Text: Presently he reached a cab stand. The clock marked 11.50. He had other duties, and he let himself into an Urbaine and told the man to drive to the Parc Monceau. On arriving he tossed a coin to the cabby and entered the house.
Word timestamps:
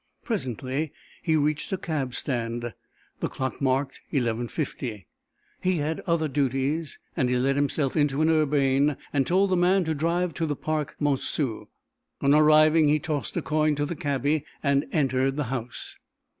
Presently 0.23 0.93
he 1.21 1.35
reached 1.35 1.71
a 1.71 1.77
cab 1.77 2.15
stand. 2.15 2.73
The 3.19 3.29
clock 3.29 3.61
marked 3.61 4.01
11.50. 4.11 5.05
He 5.61 5.77
had 5.77 5.99
other 6.07 6.27
duties, 6.27 6.97
and 7.15 7.29
he 7.29 7.35
let 7.35 7.55
himself 7.55 7.95
into 7.95 8.23
an 8.23 8.29
Urbaine 8.31 8.97
and 9.13 9.27
told 9.27 9.51
the 9.51 9.55
man 9.57 9.83
to 9.83 9.93
drive 9.93 10.33
to 10.33 10.47
the 10.47 10.55
Parc 10.55 10.95
Monceau. 10.99 11.67
On 12.19 12.33
arriving 12.33 12.87
he 12.87 12.97
tossed 12.97 13.37
a 13.37 13.43
coin 13.43 13.75
to 13.75 13.85
the 13.85 13.95
cabby 13.95 14.43
and 14.63 14.87
entered 14.91 15.35
the 15.35 15.43
house. 15.53 15.95